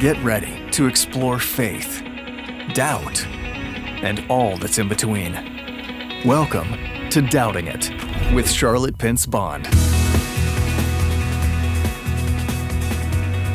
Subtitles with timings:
[0.00, 2.02] Get ready to explore faith,
[2.72, 5.34] doubt, and all that's in between.
[6.24, 7.90] Welcome to Doubting It
[8.32, 9.66] with Charlotte Pence Bond.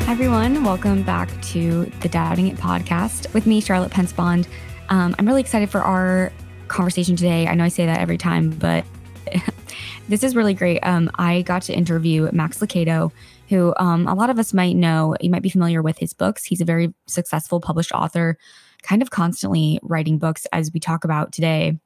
[0.04, 0.62] Hi, everyone.
[0.62, 4.46] Welcome back to the Doubting It podcast with me, Charlotte Pence Bond.
[4.88, 6.32] Um, I'm really excited for our
[6.68, 7.48] conversation today.
[7.48, 8.84] I know I say that every time, but
[10.08, 10.78] this is really great.
[10.84, 13.10] Um, I got to interview Max Lucado,
[13.48, 15.14] who um, a lot of us might know.
[15.20, 16.44] You might be familiar with his books.
[16.44, 18.38] He's a very successful published author,
[18.82, 21.78] kind of constantly writing books as we talk about today.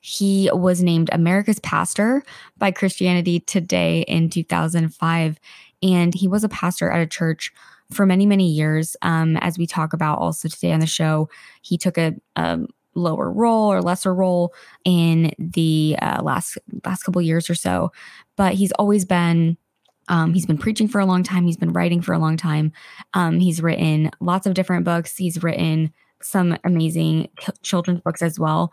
[0.00, 2.22] He was named America's Pastor
[2.56, 5.38] by Christianity Today in 2005.
[5.82, 7.52] And he was a pastor at a church
[7.92, 8.96] for many, many years.
[9.02, 11.28] Um, as we talk about also today on the show,
[11.62, 12.60] he took a, a
[12.94, 14.52] lower role or lesser role
[14.84, 17.92] in the uh, last last couple years or so,
[18.36, 19.56] but he's always been.
[20.08, 21.46] Um, he's been preaching for a long time.
[21.46, 22.72] He's been writing for a long time.
[23.14, 25.16] Um, he's written lots of different books.
[25.16, 27.28] He's written some amazing
[27.62, 28.72] children's books as well.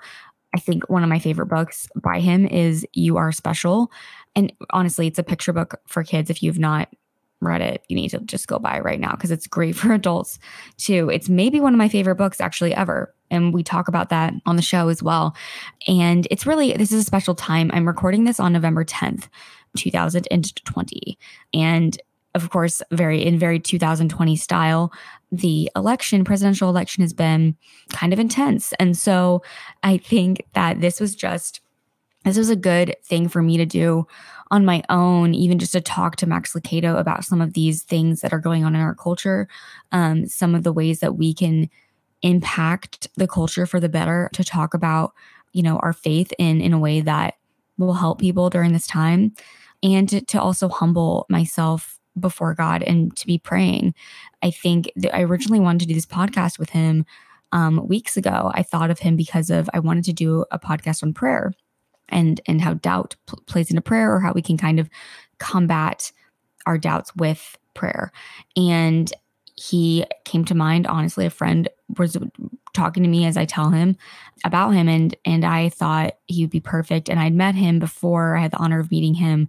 [0.54, 3.92] I think one of my favorite books by him is You Are Special.
[4.36, 6.30] And honestly, it's a picture book for kids.
[6.30, 6.90] If you've not
[7.42, 9.94] read it, you need to just go buy it right now because it's great for
[9.94, 10.40] adults
[10.78, 11.10] too.
[11.10, 13.14] It's maybe one of my favorite books actually ever.
[13.32, 15.36] And we talk about that on the show as well.
[15.88, 17.72] And it's really, this is a special time.
[17.74, 19.28] I'm recording this on November 10th,
[19.76, 21.18] 2020.
[21.54, 21.98] And
[22.34, 24.92] of course, very in very 2020 style,
[25.32, 27.56] the election, presidential election, has been
[27.90, 28.74] kind of intense.
[28.74, 29.42] And so
[29.84, 31.62] I think that this was just
[32.26, 34.08] this was a good thing for me to do
[34.52, 38.22] on my own, even just to talk to Max Lucado about some of these things
[38.22, 39.48] that are going on in our culture,
[39.92, 41.70] um, some of the ways that we can
[42.24, 45.14] impact the culture for the better, to talk about,
[45.54, 47.36] you know, our faith in in a way that
[47.78, 49.32] will help people during this time,
[49.86, 53.94] and to, also humble myself before God and to be praying.
[54.42, 57.06] I think I originally wanted to do this podcast with him
[57.52, 58.52] um, weeks ago.
[58.54, 61.54] I thought of him because of I wanted to do a podcast on prayer
[62.10, 64.90] and and how doubt pl- plays into prayer or how we can kind of
[65.38, 66.12] combat
[66.66, 68.12] our doubts with prayer.
[68.58, 69.14] And
[69.56, 72.18] he came to mind honestly a friend was
[72.74, 73.96] talking to me as I tell him
[74.44, 78.36] about him and and I thought he would be perfect and I'd met him before
[78.36, 79.48] I had the honor of meeting him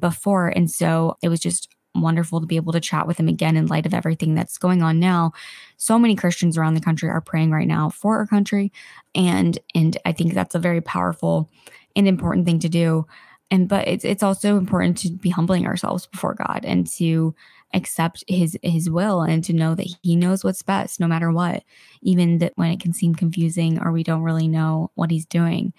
[0.00, 3.56] before and so it was just wonderful to be able to chat with him again
[3.56, 5.32] in light of everything that's going on now.
[5.78, 8.72] So many Christians around the country are praying right now for our country
[9.14, 11.50] and and I think that's a very powerful
[11.96, 13.06] and important thing to do.
[13.50, 17.34] And but it's it's also important to be humbling ourselves before God and to
[17.74, 21.62] accept his his will and to know that he knows what's best no matter what
[22.00, 25.72] even that when it can seem confusing or we don't really know what he's doing.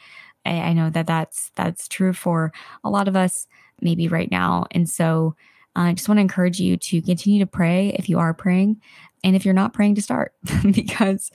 [0.45, 3.47] I, I know that that's that's true for a lot of us
[3.81, 4.65] maybe right now.
[4.71, 5.35] And so
[5.75, 8.81] I just want to encourage you to continue to pray if you are praying,
[9.23, 10.33] and if you're not praying, to start
[10.71, 11.31] because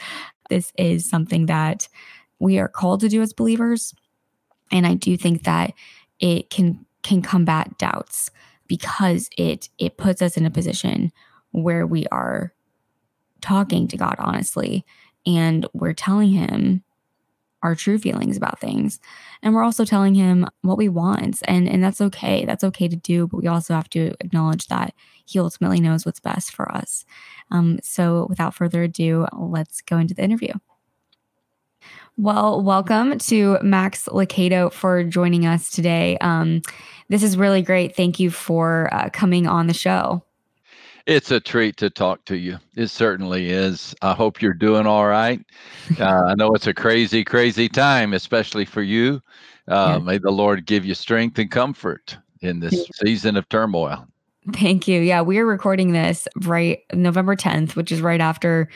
[0.50, 1.88] this is something that
[2.38, 3.94] we are called to do as believers.
[4.70, 5.72] And I do think that
[6.20, 8.30] it can can combat doubts
[8.76, 11.12] because it it puts us in a position
[11.52, 12.52] where we are
[13.40, 14.84] talking to God honestly
[15.26, 16.82] and we're telling him
[17.62, 19.00] our true feelings about things.
[19.42, 21.38] And we're also telling him what we want.
[21.48, 22.44] And, and that's okay.
[22.44, 23.26] That's okay to do.
[23.26, 24.92] But we also have to acknowledge that
[25.24, 27.06] he ultimately knows what's best for us.
[27.50, 30.52] Um, so without further ado, let's go into the interview.
[32.16, 36.16] Well, welcome to Max Lucado for joining us today.
[36.18, 36.62] Um,
[37.08, 37.96] this is really great.
[37.96, 40.22] Thank you for uh, coming on the show.
[41.06, 42.58] It's a treat to talk to you.
[42.76, 43.94] It certainly is.
[44.00, 45.40] I hope you're doing all right.
[46.00, 49.20] Uh, I know it's a crazy, crazy time, especially for you.
[49.68, 49.98] Uh, yeah.
[49.98, 54.06] May the Lord give you strength and comfort in this season of turmoil.
[54.52, 55.00] Thank you.
[55.00, 58.70] Yeah, we are recording this right November 10th, which is right after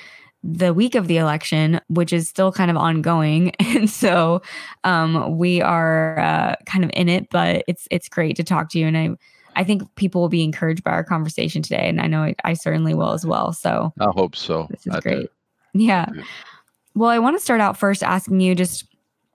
[0.50, 3.52] the week of the election, which is still kind of ongoing.
[3.78, 4.42] And so
[4.82, 8.78] um, we are uh, kind of in it, but it's it's great to talk to
[8.78, 8.86] you.
[8.86, 9.10] And I
[9.54, 12.54] I think people will be encouraged by our conversation today, and I know I, I
[12.54, 13.52] certainly will as well.
[13.52, 14.66] So I hope so.
[14.70, 15.30] This is I great.
[15.74, 15.84] Do.
[15.84, 16.06] Yeah.
[16.94, 18.84] Well, I want to start out first asking you just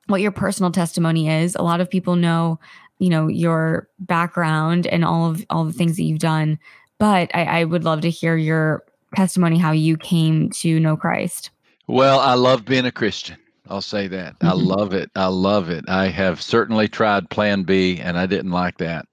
[0.07, 1.55] what your personal testimony is.
[1.55, 2.59] A lot of people know,
[2.99, 6.59] you know, your background and all of all the things that you've done,
[6.97, 8.83] but I, I would love to hear your
[9.15, 11.51] testimony how you came to know Christ.
[11.87, 13.37] Well, I love being a Christian.
[13.69, 14.35] I'll say that.
[14.39, 14.47] Mm-hmm.
[14.47, 15.09] I love it.
[15.15, 15.85] I love it.
[15.87, 19.05] I have certainly tried plan B and I didn't like that.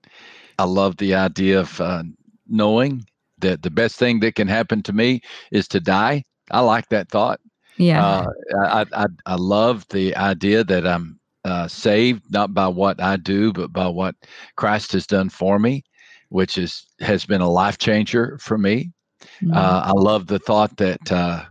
[0.59, 2.03] I love the idea of uh,
[2.49, 3.07] knowing
[3.39, 6.25] that the best thing that can happen to me is to die.
[6.51, 7.41] I like that thought.
[7.77, 8.05] Yeah.
[8.05, 8.27] Uh,
[8.65, 13.53] I, I, I love the idea that I'm uh, saved not by what I do,
[13.53, 14.15] but by what
[14.57, 15.85] Christ has done for me,
[16.29, 18.93] which is has been a life changer for me.
[19.43, 19.53] Mm-hmm.
[19.55, 21.45] Uh, I love the thought that uh,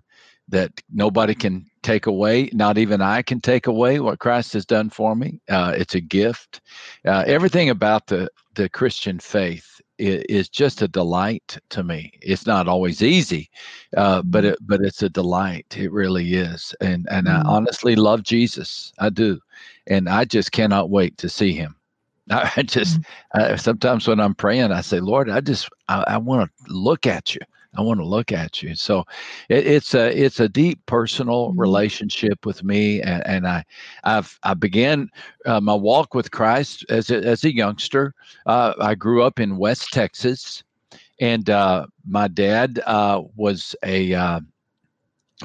[0.50, 4.89] that nobody can take away, not even I can take away what Christ has done
[4.89, 5.39] for me.
[5.50, 6.62] Uh, it's a gift.
[7.06, 12.12] Uh, everything about the the Christian faith is, is, just a delight to me.
[12.21, 13.50] It's not always easy,
[13.95, 14.54] uh, but mm-hmm.
[14.54, 15.77] it, but it's a delight.
[15.77, 16.75] It really is.
[16.81, 17.48] And and mm-hmm.
[17.48, 18.92] I honestly love Jesus.
[19.00, 19.39] I do,
[19.88, 21.75] and I just cannot wait to see him.
[22.30, 23.00] I just
[23.36, 23.56] mm-hmm.
[23.56, 27.36] sometimes when I'm praying, I say, Lord, I just I, I want to look at
[27.36, 27.42] you.
[27.77, 28.75] I want to look at you.
[28.75, 29.06] So
[29.48, 31.60] it, it's a it's a deep personal mm-hmm.
[31.60, 33.63] relationship with me, and, and I
[34.04, 35.10] I've I began
[35.45, 38.13] uh, my walk with Christ as a, as a youngster.
[38.45, 40.63] Uh, I grew up in West Texas,
[41.19, 44.39] and uh, my dad uh, was a uh,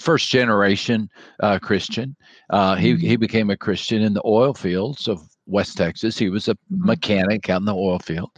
[0.01, 1.11] first generation
[1.41, 2.17] uh, Christian.
[2.51, 3.21] Uh, he he mm-hmm.
[3.21, 6.19] became a Christian in the oil fields of West Texas.
[6.19, 6.87] He was a mm-hmm.
[6.87, 8.31] mechanic out in the oil field.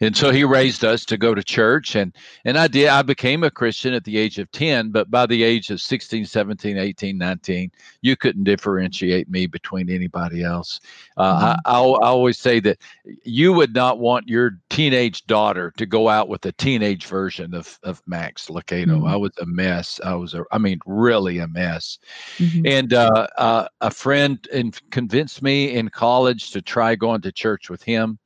[0.00, 1.94] And so he raised us to go to church.
[1.94, 2.14] And,
[2.44, 2.88] and I did.
[2.88, 6.24] I became a Christian at the age of 10, but by the age of 16,
[6.24, 7.70] 17, 18, 19,
[8.02, 10.80] you couldn't differentiate me between anybody else.
[11.16, 11.60] Uh, mm-hmm.
[11.64, 12.78] I, I, I, always say that
[13.24, 17.78] you would not want your teenage daughter to go out with a teenage version of,
[17.82, 18.86] of Max Lucado.
[18.86, 19.06] Mm-hmm.
[19.06, 20.00] I was a mess.
[20.04, 21.98] I was, a, I mean, really a mess.
[22.38, 22.66] Mm-hmm.
[22.66, 27.70] And uh, uh, a friend in, convinced me in college to try going to church
[27.70, 28.18] with him.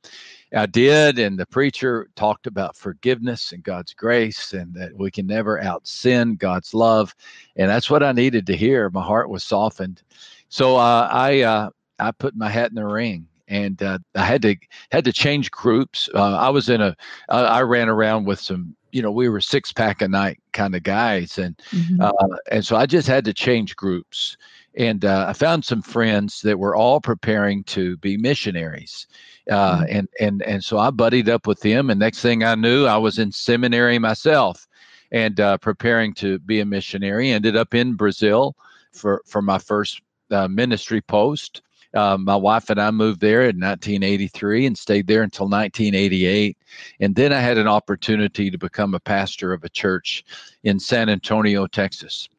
[0.53, 5.25] I did, and the preacher talked about forgiveness and God's grace, and that we can
[5.25, 7.15] never out sin God's love,
[7.55, 8.89] and that's what I needed to hear.
[8.89, 10.03] My heart was softened,
[10.49, 11.69] so uh, I uh,
[11.99, 14.55] I put my hat in the ring, and uh, I had to
[14.91, 16.09] had to change groups.
[16.13, 16.97] Uh, I was in a
[17.29, 20.83] I ran around with some you know we were six pack a night kind of
[20.83, 22.01] guys, and mm-hmm.
[22.01, 24.35] Uh, and so I just had to change groups
[24.75, 29.07] and uh, I found some friends that were all preparing to be missionaries,
[29.49, 29.85] uh, mm-hmm.
[29.89, 32.97] and and and so I buddied up with them, and next thing I knew, I
[32.97, 34.67] was in seminary myself,
[35.11, 37.31] and uh, preparing to be a missionary.
[37.31, 38.55] Ended up in Brazil
[38.93, 40.01] for for my first
[40.31, 41.61] uh, ministry post.
[41.93, 46.57] Uh, my wife and I moved there in 1983 and stayed there until 1988.
[47.01, 50.23] And then I had an opportunity to become a pastor of a church
[50.63, 52.29] in San Antonio, Texas.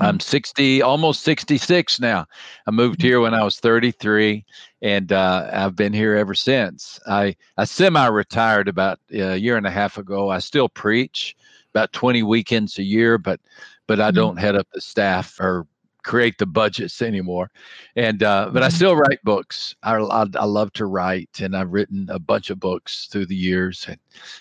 [0.00, 2.26] I'm 60, almost 66 now.
[2.66, 4.44] I moved here when I was 33,
[4.82, 7.00] and uh, I've been here ever since.
[7.06, 10.30] I, I semi-retired about a year and a half ago.
[10.30, 11.34] I still preach
[11.74, 13.40] about 20 weekends a year, but
[13.86, 14.16] but I mm-hmm.
[14.16, 15.66] don't head up the staff or
[16.02, 17.50] create the budgets anymore.
[17.96, 18.76] And uh, but I mm-hmm.
[18.76, 19.74] still write books.
[19.82, 23.36] I, I, I love to write, and I've written a bunch of books through the
[23.36, 23.86] years.
[23.88, 23.98] And,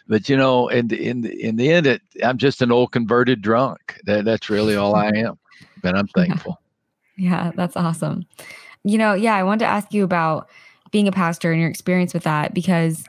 [0.08, 2.92] but you know, in the, in the, in the end, it, I'm just an old
[2.92, 4.00] converted drunk.
[4.04, 5.38] That, that's really all I am
[5.86, 6.60] and I'm thankful.
[7.18, 7.46] Yeah.
[7.46, 8.26] yeah, that's awesome.
[8.84, 10.50] You know, yeah, I wanted to ask you about
[10.92, 13.06] being a pastor and your experience with that because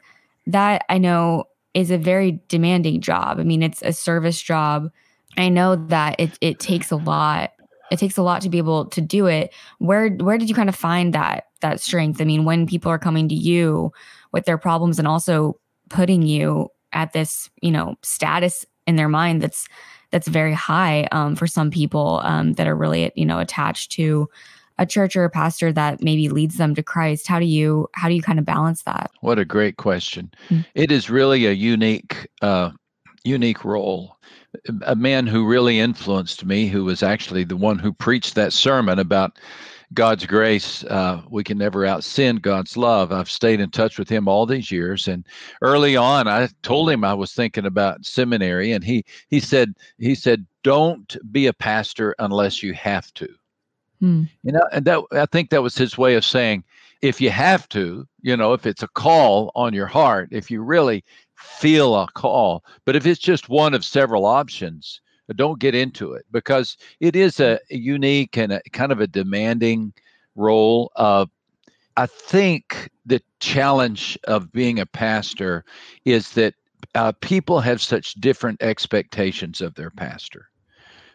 [0.47, 1.45] that I know
[1.75, 3.39] is a very demanding job.
[3.39, 4.91] I mean, it's a service job.
[5.37, 7.53] I know that it it takes a lot.
[7.91, 9.53] It takes a lot to be able to do it.
[9.79, 12.21] Where where did you kind of find that that strength?
[12.21, 13.93] I mean, when people are coming to you
[14.33, 19.43] with their problems and also putting you at this, you know, status in their mind
[19.43, 19.69] that's
[20.17, 24.27] that's very high um, for some people um, that are really you know attached to
[24.79, 27.27] a church or a pastor that maybe leads them to Christ.
[27.27, 29.11] How do you how do you kind of balance that?
[29.21, 30.33] What a great question.
[30.49, 30.63] Mm-hmm.
[30.75, 32.71] It is really a unique uh,
[33.25, 34.17] unique role.
[34.87, 38.99] A man who really influenced me, who was actually the one who preached that sermon
[38.99, 39.39] about
[39.95, 43.13] God's grace, uh, we can never out sin God's love.
[43.13, 45.25] I've stayed in touch with him all these years, and
[45.63, 50.15] early on, I told him I was thinking about seminary, and he he said he
[50.15, 53.29] said don't be a pastor unless you have to.
[54.01, 54.25] Hmm.
[54.43, 56.65] You know, and that I think that was his way of saying
[57.03, 60.63] if you have to, you know, if it's a call on your heart, if you
[60.63, 65.01] really feel a call, but if it's just one of several options,
[65.35, 69.93] don't get into it because it is a, unique and a kind of a demanding
[70.35, 70.93] role.
[70.97, 71.27] Uh,
[71.97, 75.65] I think the challenge of being a pastor
[76.05, 76.55] is that
[76.95, 80.49] uh, people have such different expectations of their pastor.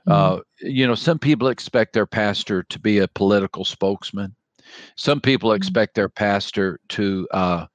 [0.07, 0.39] Mm-hmm.
[0.39, 4.35] Uh, you know, some people expect their pastor to be a political spokesman.
[4.95, 5.57] Some people mm-hmm.
[5.57, 7.65] expect their pastor to uh,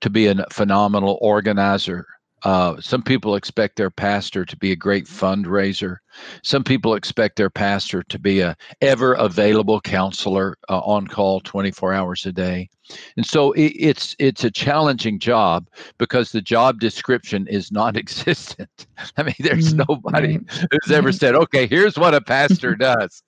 [0.00, 2.06] to be a phenomenal organizer
[2.42, 5.96] uh, some people expect their pastor to be a great fundraiser.
[6.42, 11.94] Some people expect their pastor to be a ever available counselor uh, on call 24
[11.94, 12.68] hours a day.
[13.16, 15.66] And so it, it's it's a challenging job
[15.98, 18.86] because the job description is non-existent.
[19.16, 20.38] I mean, there's mm, nobody
[20.70, 23.22] who's ever said, "Okay, here's what a pastor does."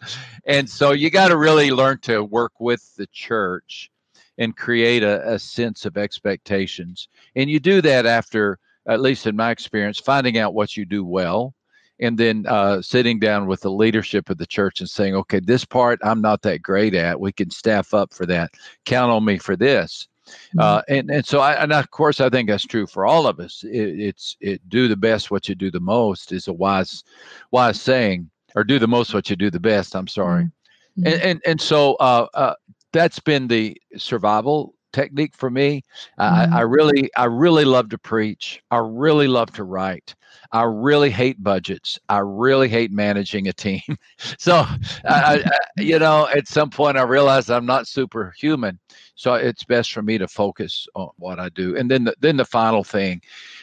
[0.46, 3.90] and so you got to really learn to work with the church
[4.38, 7.08] and create a, a sense of expectations.
[7.34, 11.04] And you do that after at least in my experience, finding out what you do
[11.04, 11.54] well
[12.00, 15.64] and then uh, sitting down with the leadership of the church and saying, okay, this
[15.64, 17.18] part I'm not that great at.
[17.18, 18.50] We can staff up for that.
[18.84, 20.06] Count on me for this.
[20.28, 20.60] Mm-hmm.
[20.60, 23.40] Uh, and and so I and of course I think that's true for all of
[23.40, 23.64] us.
[23.64, 27.02] It, it's it do the best what you do the most is a wise
[27.50, 29.96] wise saying, or do the most what you do the best.
[29.96, 31.06] I'm sorry, mm-hmm.
[31.06, 32.54] and, and and so uh, uh,
[32.92, 35.82] that's been the survival technique for me.
[36.18, 36.54] Mm-hmm.
[36.54, 38.62] I, I really I really love to preach.
[38.70, 40.14] I really love to write.
[40.52, 41.98] I really hate budgets.
[42.08, 43.82] I really hate managing a team.
[44.38, 44.64] so,
[45.04, 48.78] I, I, you know, at some point I realized I'm not superhuman.
[49.14, 51.76] So it's best for me to focus on what I do.
[51.76, 53.20] And then, the, then the final thing,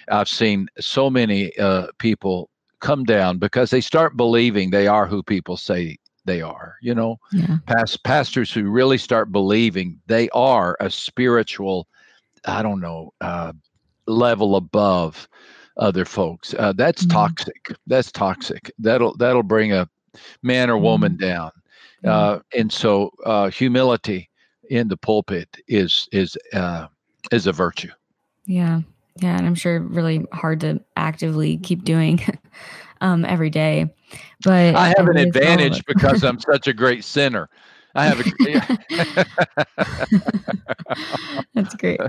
[0.10, 5.24] I've seen so many uh, people come down because they start believing they are who
[5.24, 6.76] people say they are.
[6.82, 7.58] You know, yeah.
[7.66, 11.88] past pastors who really start believing they are a spiritual,
[12.46, 13.54] I don't know, uh,
[14.08, 15.28] level above
[15.78, 16.54] other folks.
[16.58, 17.18] Uh, that's mm-hmm.
[17.18, 17.76] toxic.
[17.88, 18.72] That's toxic.
[18.80, 19.90] That'll that'll bring a
[20.42, 21.28] man or woman mm-hmm.
[21.28, 21.52] down.
[22.04, 24.30] Uh, and so uh, humility
[24.70, 26.88] in the pulpit is is uh,
[27.32, 27.92] is a virtue.
[28.46, 28.82] Yeah,
[29.22, 32.22] yeah, and I'm sure really hard to actively keep doing
[33.06, 33.86] um, every day.
[34.44, 37.50] But I have an advantage because I'm such a great sinner.
[37.94, 39.26] I have a.
[41.54, 42.02] That's great.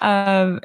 [0.00, 0.60] Um,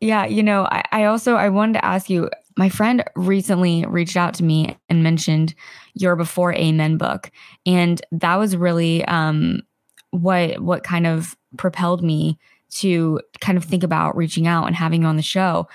[0.00, 2.30] yeah, you know, I, I also I wanted to ask you.
[2.56, 5.54] My friend recently reached out to me and mentioned
[5.94, 7.30] your Before Amen book,
[7.66, 9.60] and that was really um,
[10.10, 12.38] what what kind of propelled me
[12.70, 15.68] to kind of think about reaching out and having you on the show,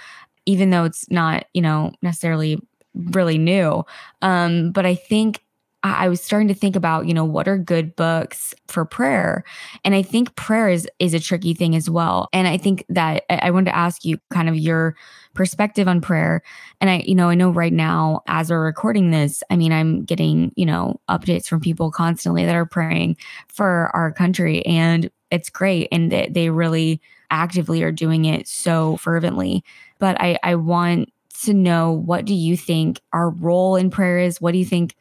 [0.46, 2.60] even though it's not you know necessarily
[2.94, 3.84] really new.
[4.22, 5.44] Um, but I think
[5.86, 9.44] I was starting to think about, you know, what are good books for prayer?
[9.84, 12.30] And I think prayer is is a tricky thing as well.
[12.32, 14.96] And I think that I wanted to ask you kind of your
[15.34, 16.42] perspective on prayer.
[16.80, 20.06] And I, you know, I know right now as we're recording this, I mean, I'm
[20.06, 23.18] getting, you know, updates from people constantly that are praying
[23.50, 24.66] for our country.
[24.66, 25.90] And it's great.
[25.92, 29.66] And they, they really actively are doing it so fervently.
[30.00, 31.12] But I, I want
[31.44, 34.42] to know what do you think our role in prayer is?
[34.42, 34.96] What do you think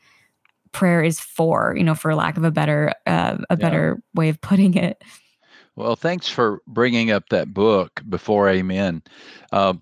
[0.73, 4.21] prayer is for, you know, for lack of a better uh, a better yeah.
[4.21, 5.03] way of putting it.
[5.77, 9.03] Well, thanks for bringing up that book before Amen.
[9.53, 9.75] Uh,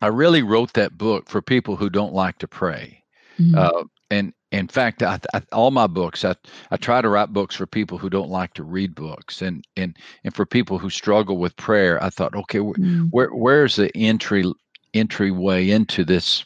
[0.00, 3.02] I really wrote that book for people who don't like to pray.
[3.38, 3.54] Mm-hmm.
[3.56, 6.34] Uh, and in fact, I, I, all my books, I,
[6.70, 9.96] I try to write books for people who don't like to read books, and and
[10.24, 12.02] and for people who struggle with prayer.
[12.02, 13.04] I thought, okay, mm-hmm.
[13.04, 14.44] where where's the entry
[14.94, 16.44] entryway into this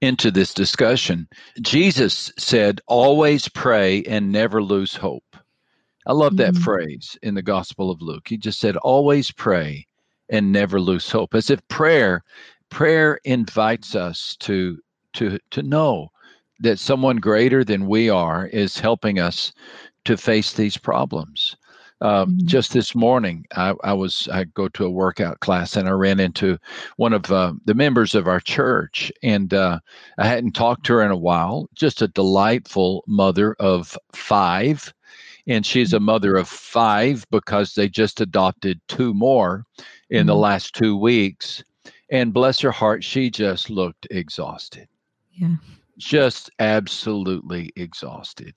[0.00, 1.28] into this discussion.
[1.60, 5.36] Jesus said, always pray and never lose hope.
[6.06, 6.62] I love that mm-hmm.
[6.62, 8.26] phrase in the Gospel of Luke.
[8.26, 9.86] He just said, always pray
[10.30, 11.34] and never lose hope.
[11.34, 12.24] As if prayer,
[12.70, 14.78] prayer invites us to
[15.14, 16.08] to to know
[16.60, 19.52] that someone greater than we are is helping us
[20.04, 21.56] to face these problems.
[22.00, 22.46] Uh, mm-hmm.
[22.46, 26.18] Just this morning, I, I, was I go to a workout class and I ran
[26.18, 26.58] into
[26.96, 29.80] one of uh, the members of our church, and uh,
[30.18, 31.68] I hadn't talked to her in a while.
[31.74, 34.94] Just a delightful mother of five,
[35.46, 36.06] and she's a mm-hmm.
[36.06, 39.66] mother of five because they just adopted two more
[40.08, 40.28] in mm-hmm.
[40.28, 41.62] the last two weeks.
[42.10, 44.88] And bless her heart, she just looked exhausted.
[45.32, 45.56] Yeah,
[45.98, 48.54] just absolutely exhausted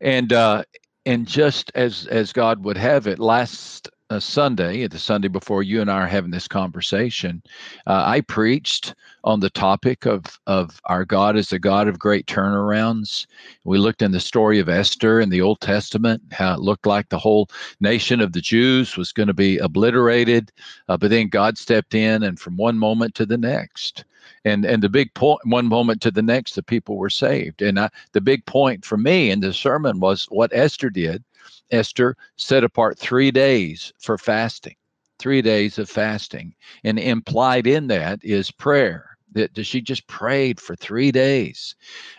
[0.00, 0.64] and uh,
[1.06, 5.80] and just as as God would have it, last uh, Sunday, the Sunday before you
[5.80, 7.42] and I are having this conversation,
[7.86, 8.94] uh, I preached
[9.24, 13.26] on the topic of of our God is a God of great turnarounds.
[13.64, 17.08] We looked in the story of Esther in the Old Testament, how it looked like
[17.08, 17.48] the whole
[17.80, 20.52] nation of the Jews was going to be obliterated,
[20.88, 24.04] uh, but then God stepped in, and from one moment to the next,
[24.44, 27.62] and and the big point one moment to the next the people were saved.
[27.62, 31.24] And I, the big point for me in the sermon was what esther did.
[31.70, 34.76] Esther set apart three days for fasting
[35.18, 36.54] three days of fasting.
[36.84, 39.16] And implied in that is prayer.
[39.32, 41.74] That she just prayed for three days.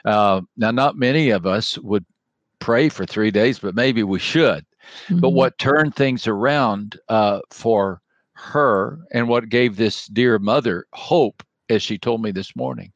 [0.06, 2.06] Uh, now not many of us would
[2.60, 4.66] pray for three days but maybe we should.
[5.08, 5.20] Mm-hmm.
[5.20, 8.02] but what turned things around uh, for
[8.34, 12.92] her and what gave this dear mother hope as she told me this morning,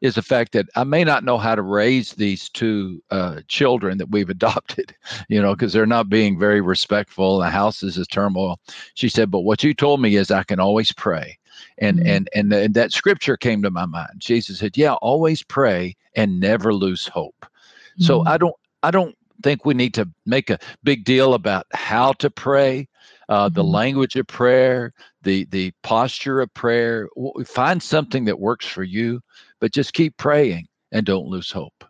[0.00, 3.98] is the fact that I may not know how to raise these two uh, children
[3.98, 4.94] that we've adopted,
[5.28, 7.38] you know, because they're not being very respectful.
[7.38, 8.60] The house is a turmoil.
[8.94, 11.38] She said, but what you told me is I can always pray.
[11.78, 12.08] And, mm-hmm.
[12.08, 14.10] and and and that scripture came to my mind.
[14.18, 18.04] Jesus said, "Yeah, always pray and never lose hope." Mm-hmm.
[18.04, 22.12] So I don't I don't think we need to make a big deal about how
[22.14, 22.88] to pray
[23.28, 23.72] uh, the mm-hmm.
[23.72, 24.92] language of prayer,
[25.22, 27.08] the the posture of prayer.
[27.44, 29.20] Find something that works for you,
[29.60, 31.84] but just keep praying and don't lose hope.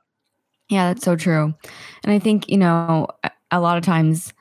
[0.69, 1.55] Yeah, that's so true.
[2.03, 3.07] And I think, you know,
[3.53, 4.33] a lot of times,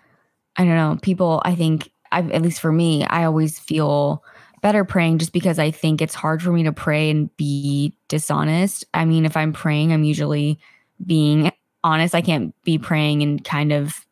[0.55, 4.23] I don't know, people, I think, I've, at least for me, I always feel
[4.61, 8.85] better praying just because I think it's hard for me to pray and be dishonest.
[8.93, 10.57] I mean, if I'm praying, I'm usually
[11.05, 11.51] being
[11.83, 12.15] honest.
[12.15, 14.04] I can't be praying and kind of,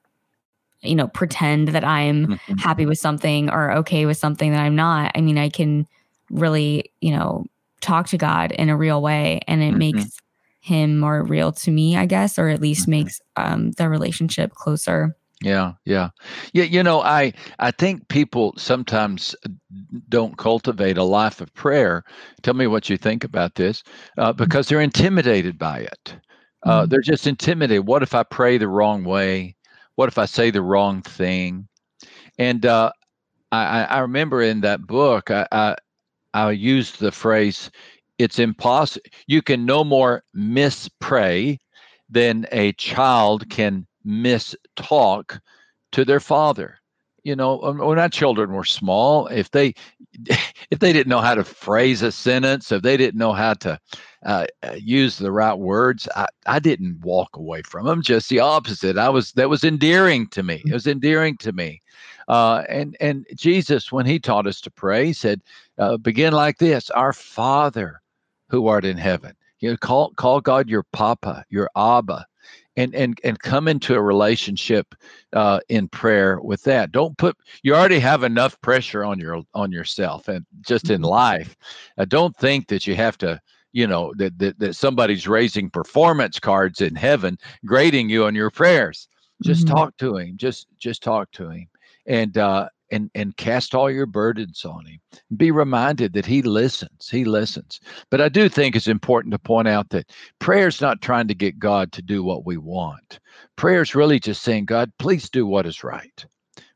[0.83, 2.57] you know, pretend that I'm mm-hmm.
[2.57, 5.11] happy with something or okay with something that I'm not.
[5.15, 5.87] I mean, I can
[6.29, 7.45] really, you know,
[7.81, 9.79] talk to God in a real way and it mm-hmm.
[9.79, 10.17] makes
[10.61, 12.91] him more real to me, I guess, or at least mm-hmm.
[12.91, 15.15] makes um, the relationship closer.
[15.41, 16.09] Yeah, yeah,
[16.53, 16.63] yeah.
[16.63, 19.35] You know, I I think people sometimes
[20.07, 22.05] don't cultivate a life of prayer.
[22.43, 23.83] Tell me what you think about this,
[24.17, 24.37] uh, mm-hmm.
[24.37, 26.15] because they're intimidated by it.
[26.63, 26.89] Uh, mm-hmm.
[26.89, 27.85] They're just intimidated.
[27.85, 29.57] What if I pray the wrong way?
[29.95, 31.67] What if I say the wrong thing?
[32.37, 32.91] And uh,
[33.51, 35.75] I, I remember in that book, I, I
[36.33, 37.69] I used the phrase
[38.17, 39.05] it's impossible.
[39.27, 41.59] You can no more mispray
[42.09, 45.39] than a child can mistalk
[45.91, 46.79] to their father.
[47.23, 49.73] You know, um, when our children were small, if they
[50.71, 53.79] if they didn't know how to phrase a sentence, if they didn't know how to
[54.25, 58.01] uh, uh, use the right words, I, I didn't walk away from them.
[58.01, 58.97] Just the opposite.
[58.97, 60.61] I was that was endearing to me.
[60.65, 61.81] It was endearing to me.
[62.27, 65.41] Uh, and and Jesus, when he taught us to pray, he said,
[65.77, 68.01] uh, "Begin like this: Our Father
[68.53, 69.33] who art in heaven.
[69.59, 72.25] You know, call call God your Papa, your Abba,
[72.75, 74.95] and and and come into a relationship
[75.33, 76.91] uh, in prayer with that.
[76.91, 81.09] Don't put you already have enough pressure on your on yourself and just in mm-hmm.
[81.09, 81.55] life.
[81.97, 83.39] Uh, don't think that you have to
[83.73, 88.49] you know that, that that somebody's raising performance cards in heaven grading you on your
[88.49, 89.09] prayers
[89.43, 89.75] just mm-hmm.
[89.75, 91.67] talk to him just just talk to him
[92.05, 94.99] and uh and and cast all your burdens on him.
[95.35, 97.79] Be reminded that he listens he listens.
[98.09, 101.35] But i do think it's important to point out that prayer is not trying to
[101.35, 103.19] get god to do what we want.
[103.55, 106.25] Prayer is really just saying god please do what is right.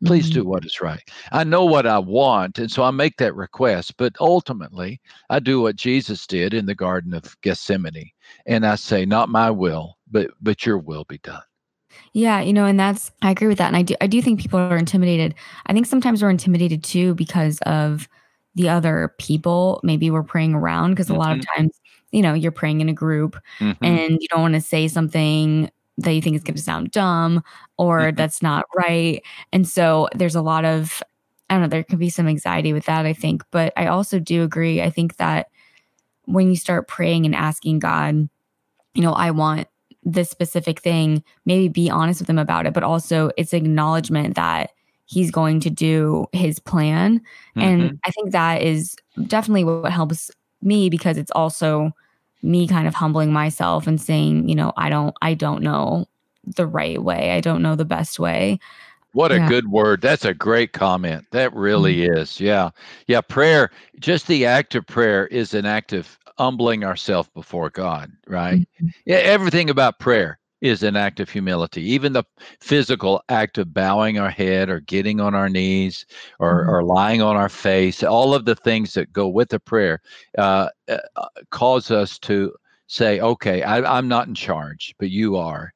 [0.05, 0.41] Please mm-hmm.
[0.41, 1.01] do what is right.
[1.31, 4.99] I know what i want and so i make that request but ultimately
[5.29, 8.11] i do what jesus did in the garden of gethsemane
[8.45, 11.41] and i say not my will but but your will be done
[12.13, 13.67] yeah, you know, and that's I agree with that.
[13.67, 15.35] And I do I do think people are intimidated.
[15.65, 18.07] I think sometimes we're intimidated too because of
[18.55, 21.15] the other people maybe we're praying around because mm-hmm.
[21.15, 21.61] a lot of mm-hmm.
[21.61, 21.79] times,
[22.11, 23.83] you know, you're praying in a group mm-hmm.
[23.83, 25.69] and you don't want to say something
[25.99, 27.43] that you think is going to sound dumb
[27.77, 28.15] or mm-hmm.
[28.15, 29.21] that's not right.
[29.53, 31.01] And so there's a lot of
[31.49, 33.43] I don't know, there could be some anxiety with that, I think.
[33.51, 34.81] But I also do agree.
[34.81, 35.47] I think that
[36.25, 38.27] when you start praying and asking God,
[38.93, 39.67] you know, I want
[40.07, 44.71] this specific thing, maybe be honest with him about it, but also it's acknowledgement that
[45.05, 47.19] he's going to do his plan.
[47.19, 47.59] Mm-hmm.
[47.59, 48.95] And I think that is
[49.27, 51.91] definitely what helps me because it's also
[52.41, 56.05] me kind of humbling myself and saying, you know, I don't I don't know
[56.45, 57.31] the right way.
[57.31, 58.59] I don't know the best way.
[59.17, 60.01] What a good word.
[60.01, 61.25] That's a great comment.
[61.31, 62.19] That really mm-hmm.
[62.19, 62.39] is.
[62.39, 62.69] Yeah.
[63.07, 63.21] Yeah.
[63.21, 68.59] Prayer, just the act of prayer is an act of humbling ourselves before God, right?
[68.59, 68.87] Mm-hmm.
[69.07, 71.81] Yeah, everything about prayer is an act of humility.
[71.81, 72.25] Even the
[72.59, 76.05] physical act of bowing our head or getting on our knees
[76.37, 76.69] or, mm-hmm.
[76.69, 79.99] or lying on our face, all of the things that go with the prayer
[80.37, 80.97] uh, uh,
[81.49, 82.53] cause us to
[82.85, 85.73] say, okay, I, am not in charge, but you are.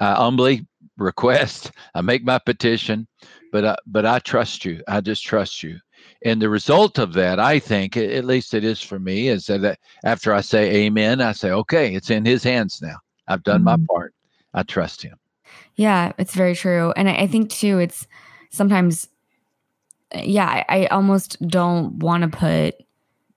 [0.00, 3.06] I humbly request, I make my petition,
[3.52, 4.82] but I, but I trust you.
[4.88, 5.78] I just trust you.
[6.24, 9.78] And the result of that, I think, at least it is for me, is that
[10.04, 12.96] after I say amen, I say, okay, it's in his hands now.
[13.28, 13.82] I've done mm-hmm.
[13.82, 14.14] my part.
[14.54, 15.18] I trust him.
[15.76, 16.92] Yeah, it's very true.
[16.96, 18.06] And I, I think, too, it's
[18.50, 19.08] sometimes,
[20.14, 22.74] yeah, I, I almost don't want to put,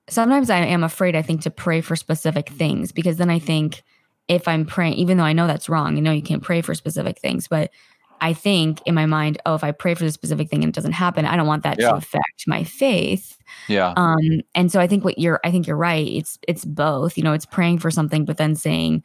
[0.10, 3.84] sometimes I am afraid, I think, to pray for specific things because then I think
[4.28, 6.76] if I'm praying, even though I know that's wrong, you know, you can't pray for
[6.76, 7.72] specific things, but
[8.20, 10.76] I think in my mind, oh, if I pray for this specific thing and it
[10.76, 11.92] doesn't happen, I don't want that yeah.
[11.92, 13.38] to affect my faith.
[13.68, 13.94] Yeah.
[13.96, 16.08] Um, and so I think what you're I think you're right.
[16.08, 17.18] It's it's both.
[17.18, 19.04] You know, it's praying for something, but then saying,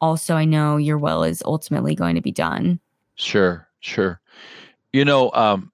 [0.00, 2.80] also, I know your will is ultimately going to be done.
[3.16, 4.20] Sure, sure.
[4.92, 5.70] You know, um,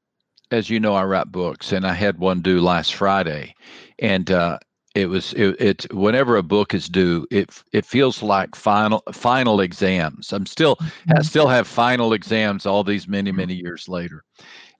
[0.51, 3.55] as you know, I write books and I had one due last Friday.
[3.99, 4.59] And uh,
[4.95, 9.61] it was it, it whenever a book is due it it feels like final final
[9.61, 10.33] exams.
[10.33, 11.23] I'm still i mm-hmm.
[11.23, 14.25] still have final exams all these many many years later.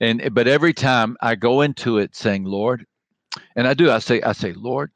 [0.01, 2.87] And but every time i go into it saying lord
[3.57, 4.91] and i do i say i say lord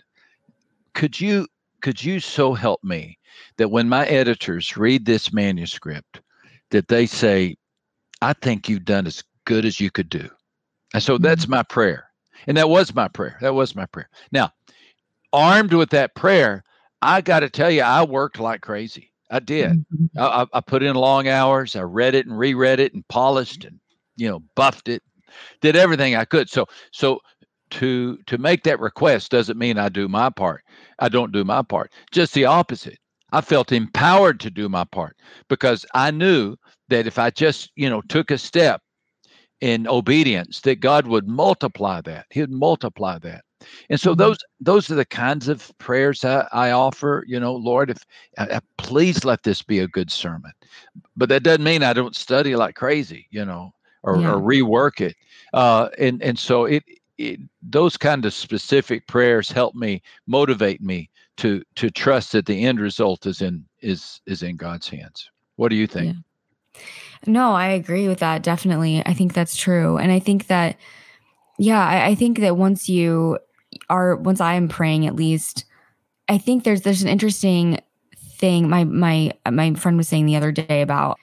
[0.94, 1.46] could you
[1.82, 3.18] could you so help me
[3.58, 6.20] that when my editors read this manuscript
[6.70, 7.56] that they say
[8.22, 10.28] i think you've done as good as you could do
[10.94, 11.50] and so that's mm-hmm.
[11.50, 12.08] my prayer.
[12.46, 13.36] And that was my prayer.
[13.40, 14.08] That was my prayer.
[14.32, 14.52] Now
[15.34, 16.64] armed with that prayer,
[17.02, 19.12] I got to tell you, I worked like crazy.
[19.30, 19.80] I did.
[19.92, 20.10] Mhm.
[20.18, 21.76] I, I put in long hours.
[21.76, 23.80] I read it and reread it and polished and
[24.16, 25.02] you know buffed it,
[25.60, 26.50] did everything I could.
[26.50, 27.20] So so
[27.72, 30.64] to to make that request doesn't mean I do my part.
[31.00, 31.92] I don't do my part.
[32.12, 32.98] Just the opposite.
[33.32, 35.16] I felt empowered to do my part
[35.48, 36.56] because I knew
[36.88, 38.82] that if I just you know took a step
[39.60, 42.26] in obedience, that God would multiply that.
[42.30, 43.44] He would multiply that.
[43.88, 44.18] And so Mhm.
[44.18, 47.24] those those are the kinds of prayers I, I offer.
[47.26, 47.98] You know, Lord, if
[48.36, 50.52] uh, uh, please let this be a good sermon.
[51.16, 53.26] But that doesn't mean I don't study like crazy.
[53.30, 54.34] You know, or, Yeah.
[54.34, 55.16] or rework it.
[55.54, 56.82] Uh, and and so it,
[57.16, 62.64] it those kind of specific prayers help me motivate me to to trust that the
[62.64, 65.30] end result is in is is in God's hands.
[65.56, 66.16] What do you think?
[67.26, 68.42] No, I agree with that.
[68.42, 69.02] Definitely.
[69.06, 69.96] I think that's true.
[69.96, 70.76] And I think that,
[71.58, 73.38] yeah, I, I think that once you
[73.88, 75.64] are, once I am praying at least,
[76.28, 77.80] I think there's, there's an interesting
[78.38, 78.68] thing.
[78.68, 81.18] My, my, my friend was saying the other day about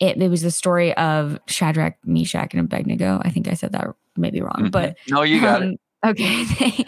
[0.00, 0.20] it.
[0.20, 3.20] It was the story of Shadrach, Meshach, and Abednego.
[3.22, 4.70] I think I said that maybe wrong, Mhm.
[4.70, 6.44] but no, you got um, Okay.
[6.58, 6.84] They-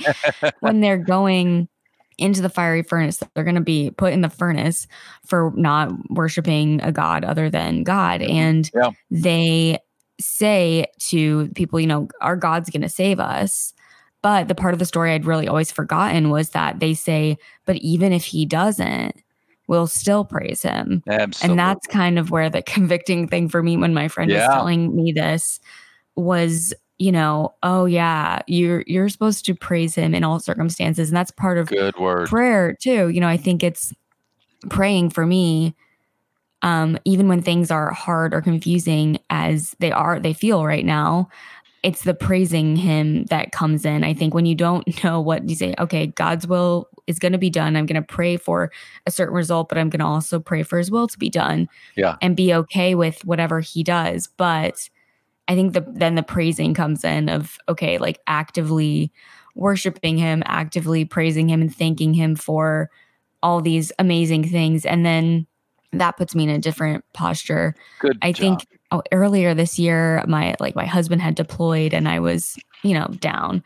[0.61, 1.69] when they're going
[2.19, 4.87] into the fiery furnace, they're going to be put in the furnace
[5.25, 8.21] for not worshiping a god other than God.
[8.21, 8.33] Mm-hmm.
[8.33, 8.91] And Yeah.
[9.11, 9.79] they
[10.21, 13.73] say to people, you know, our God's going to save us.
[14.21, 17.77] But the part of the story I'd really always forgotten was that they say, but
[17.77, 19.15] even if he doesn't,
[19.69, 21.05] we'll still praise him.
[21.07, 21.51] Absolutely.
[21.53, 24.39] And that's kind of where the convicting thing for me when my friend Yeah.
[24.39, 25.61] was telling me this
[26.17, 31.09] was, you know, oh yeah, you're you're supposed to praise him in all circumstances.
[31.09, 32.29] And that's part of good word.
[32.29, 33.09] prayer too.
[33.09, 33.93] You know, I think it's
[34.69, 35.75] praying for me
[36.63, 41.29] um even when things are hard or confusing as they are they feel right now
[41.85, 45.55] it's the praising him that comes in i think when you don't know what you
[45.55, 48.73] say okay god's will is going to be done i'm going to pray for
[49.07, 51.69] a certain result but i'm going to also pray for his will to be done
[51.95, 52.17] Yeah.
[52.21, 54.91] and be okay with whatever he does but
[55.49, 59.13] i think the then the praising comes in of okay like actively
[59.55, 62.91] worshiping him actively praising him and thanking him for
[63.43, 65.47] all these amazing things and then
[65.93, 68.19] that puts me in a different posture Good.
[68.21, 68.41] I job.
[68.41, 72.95] think oh, earlier this year, my like my husband had deployed and I was, you
[72.95, 73.63] know, down.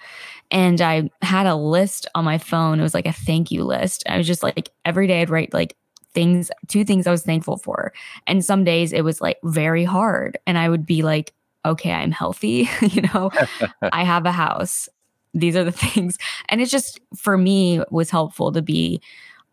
[0.50, 2.78] And I had a list on my phone.
[2.78, 4.04] It was like a thank you list.
[4.08, 5.76] I was just like every day I'd write like
[6.12, 7.92] things, two things I was thankful for.
[8.26, 10.38] And some days it was like very hard.
[10.46, 11.32] And I would be like,
[11.64, 13.30] okay, I'm healthy, you know,
[13.92, 14.88] I have a house.
[15.34, 16.18] These are the things.
[16.48, 19.00] And it just for me was helpful to be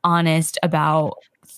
[0.04, 1.16] honest about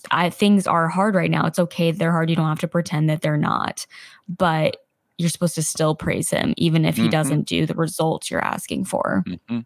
[0.10, 1.46] I, things are hard right now.
[1.46, 1.92] It's okay.
[1.92, 2.30] They're hard.
[2.30, 3.86] You don't have to pretend that they're not.
[4.28, 4.78] But
[5.20, 7.12] you're supposed to still praise him, even if he Mhm.
[7.12, 9.24] doesn't do the results you're asking for.
[9.28, 9.66] Mhm.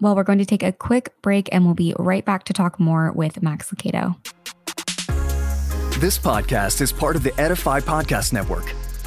[0.00, 2.78] Well, we're going to take a quick break and we'll be right back to talk
[2.78, 4.16] more with Max Lucado.
[6.00, 8.74] This podcast is part of the Edify Podcast Network.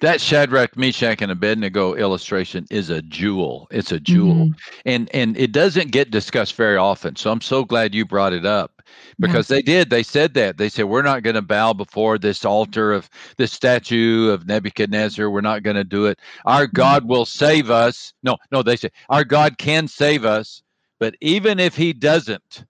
[0.00, 3.68] That Shadrach, Meshach, and Abednego illustration is a jewel.
[3.70, 4.54] It's a jewel, Mhm.
[4.84, 7.14] and and it doesn't get discussed very often.
[7.14, 8.82] So I'm so glad you brought it up
[9.20, 9.90] because they did.
[9.90, 13.52] They said that they said we're not going to bow before this altar of this
[13.52, 15.30] statue of Nebuchadnezzar.
[15.30, 16.18] We're not going to do it.
[16.46, 18.12] Our God will save us.
[18.24, 20.62] No, no, they said our God can save us,
[20.98, 22.64] but even if He doesn't,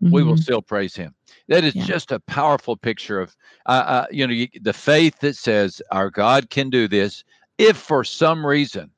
[0.00, 0.42] we will Mhm.
[0.42, 1.15] still praise him.
[1.48, 1.84] That is Yeah.
[1.84, 6.10] just a powerful picture of, uh, uh, you know, you, the faith that says our
[6.10, 7.24] God can do this.
[7.58, 8.90] If for some reason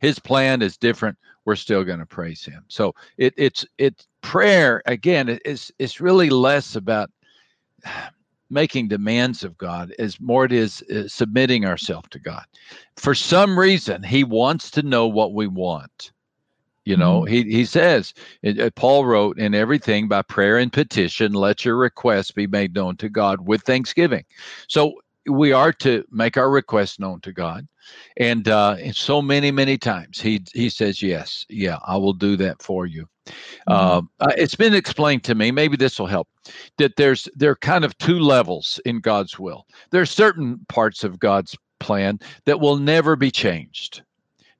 [0.00, 2.64] His plan is different, we're still going to praise Him.
[2.68, 5.28] So it, it's it's prayer again.
[5.28, 7.10] it- It's it's really less about
[8.50, 12.44] making demands of God as more it is uh, submitting ourselves to God.
[12.96, 16.12] For some reason, He wants to know what we want.
[16.90, 18.12] You know, he he says,
[18.44, 22.96] uh, Paul wrote, in everything by prayer and petition, let your requests be made known
[22.96, 24.24] to God with thanksgiving.
[24.68, 24.94] So
[25.28, 27.68] we are to make our requests known to God.
[28.16, 32.36] And uh, and so many, many times he he says, Yes, yeah, I will do
[32.38, 33.06] that for you.
[33.68, 33.72] Mhm.
[33.72, 36.28] Um, uh, it's been explained to me, maybe this will help,
[36.78, 39.64] that there's there are kind of two levels in God's will.
[39.92, 44.02] There are certain parts of God's plan that will never be changed.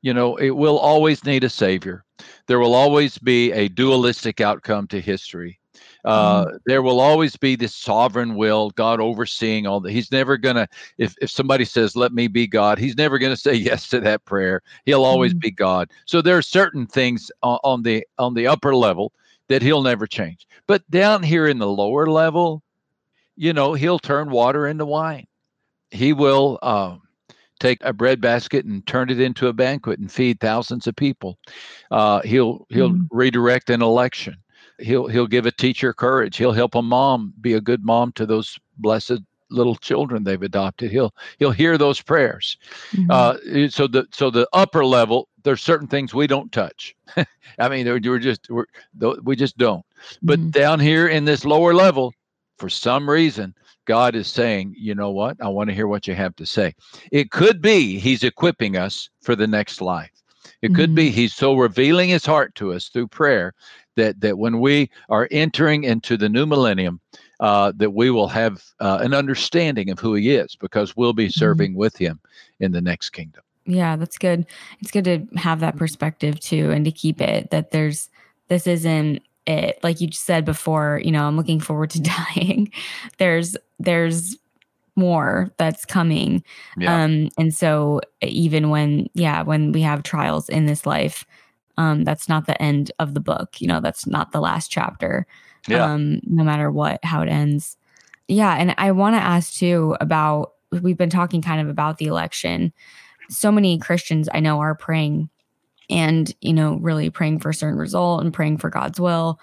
[0.02, 2.04] You know, it will always need a savior.
[2.46, 5.60] There will always be a dualistic outcome to history.
[6.04, 6.56] Uh, mm-hmm.
[6.66, 9.92] There will always be this sovereign will, God overseeing all that.
[9.92, 13.32] He's never going to, if, if somebody says, let me be God, he's never going
[13.32, 14.62] to say yes to that prayer.
[14.84, 15.40] He'll always mm-hmm.
[15.40, 15.90] be God.
[16.06, 19.12] So there are certain things on, on the on the upper level
[19.48, 20.46] that he'll never change.
[20.66, 22.62] But down here in the lower level,
[23.36, 25.26] you know, he'll turn water into wine.
[25.90, 27.02] He will um,
[27.60, 31.38] take a bread basket and turn it into a banquet and feed thousands of people.
[31.90, 33.16] Uh, he'll he'll mm-hmm.
[33.16, 34.36] redirect an election.
[34.78, 36.36] He'll he'll give a teacher courage.
[36.36, 39.20] He'll help a mom be a good mom to those blessed
[39.50, 40.90] little children they've adopted.
[40.90, 42.56] He'll he'll hear those prayers.
[42.92, 43.10] Mm-hmm.
[43.10, 46.96] Uh, so the so the upper level, there's certain things we don't touch.
[47.58, 48.66] I mean, we're just we're,
[49.22, 49.84] we just don't.
[50.22, 50.50] But mm-hmm.
[50.50, 52.14] down here in this lower level,
[52.58, 53.54] for some reason,
[53.90, 55.36] God is saying, you know what?
[55.42, 56.76] I want to hear what you have to say.
[57.10, 60.12] It could be He's equipping us for the next life.
[60.62, 60.76] It mm-hmm.
[60.76, 61.16] could be mm-hmm.
[61.16, 63.52] He's so revealing His heart to us through prayer
[63.96, 67.00] that that when we are entering into the new millennium,
[67.40, 71.26] uh, that we will have uh, an understanding of who He is because we'll be
[71.26, 71.40] mm-hmm.
[71.40, 71.80] serving mm-hmm.
[71.80, 72.20] with Him
[72.60, 73.42] in the next kingdom.
[73.66, 74.46] Yeah, that's good.
[74.78, 78.08] It's good to have that perspective too, and to keep it that there's
[78.46, 82.00] this isn't it like you said before you know i'm looking forward to
[82.34, 82.70] dying
[83.18, 84.36] there's there's
[84.96, 86.42] more that's coming
[86.76, 87.02] yeah.
[87.02, 91.24] um and so even when yeah when we have trials in this life
[91.78, 95.26] um that's not the end of the book you know that's not the last chapter
[95.68, 95.84] yeah.
[95.84, 97.76] um no matter what how it ends
[98.28, 102.06] yeah and i want to ask too about we've been talking kind of about the
[102.06, 102.72] election
[103.28, 105.30] so many christians i know are praying
[105.90, 109.40] and, you know, really praying for a certain result and praying for God's will.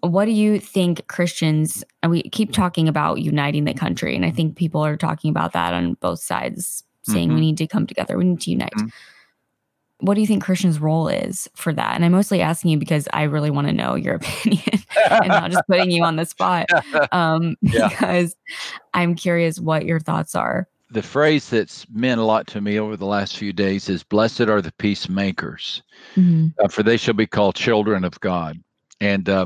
[0.00, 4.30] What do you think Christians, and we keep talking about uniting the country, and I
[4.30, 7.34] think people are talking about that on both sides, saying mm-hmm.
[7.36, 8.72] we need to come together, we need to unite.
[8.76, 8.88] Mm-hmm.
[10.00, 11.94] What do you think Christians' role is for that?
[11.94, 15.50] And I'm mostly asking you because I really want to know your opinion and not
[15.50, 16.66] just putting you on the spot.
[17.12, 17.88] Um, yeah.
[17.88, 18.34] Because
[18.92, 22.96] I'm curious what your thoughts are the phrase that's meant a lot to me over
[22.96, 25.82] the last few days is blessed are the peacemakers
[26.14, 26.46] mm-hmm.
[26.62, 28.56] uh, for they shall be called children of god
[29.00, 29.44] and uh,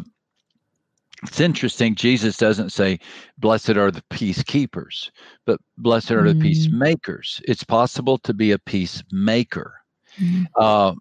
[1.23, 2.99] it's interesting jesus doesn't say
[3.39, 5.11] blessed are the peacekeepers
[5.47, 6.39] but blessed are mm-hmm.
[6.39, 9.75] the peacemakers it's possible to be a peacemaker
[10.21, 10.45] mm-hmm.
[10.57, 10.93] uh,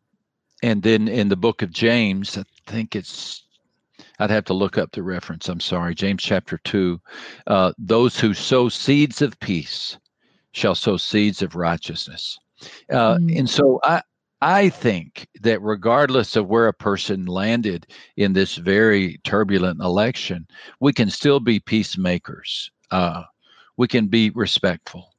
[0.64, 3.44] and then in the book of james i think it's
[4.20, 5.48] I'd have to look up the reference.
[5.48, 5.94] I'm sorry.
[5.94, 7.00] James chapter 2.
[7.46, 9.98] Uh, those who sow seeds of peace
[10.58, 12.40] shall sow seeds of righteousness.
[12.92, 13.38] Uh, mm.
[13.40, 14.02] And so I,
[14.42, 17.86] I think that regardless of where a person landed
[18.18, 20.48] in this very turbulent election,
[20.80, 22.72] we can still be peacemakers.
[22.90, 23.24] Uh,
[23.78, 25.14] we can be respectful.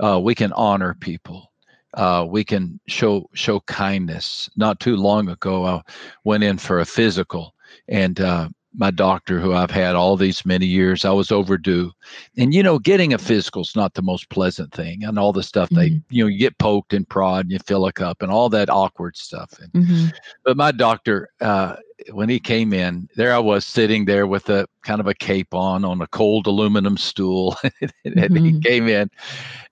[0.00, 1.52] Uh, we can honor people.
[1.94, 4.48] Uh, we can show show kindness.
[4.56, 5.82] Not too long ago, I
[6.24, 7.54] went in for a physical,
[7.88, 11.04] and uh, my doctor who I've had all these many years.
[11.04, 11.90] I was overdue.
[12.36, 15.42] And you know, getting a physical is not the most pleasant thing and all the
[15.42, 15.78] stuff mm-hmm.
[15.78, 18.48] they, you know, you get poked and prod and you fill a cup and all
[18.50, 19.58] that awkward stuff.
[19.60, 20.06] And, mm-hmm.
[20.44, 21.76] But my doctor, uh,
[22.12, 25.54] when he came in, there I was sitting there with a kind of a cape
[25.54, 27.56] on on a cold aluminum stool.
[27.80, 28.44] and mm-hmm.
[28.44, 29.10] he came in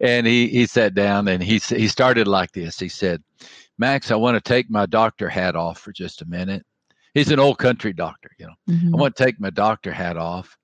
[0.00, 2.78] and he he sat down and he he started like this.
[2.78, 3.22] He said,
[3.78, 6.64] Max, I want to take my doctor hat off for just a minute
[7.16, 8.54] he's an old country doctor, you know.
[8.68, 8.94] Mm-hmm.
[8.94, 10.56] I want to take my doctor hat off.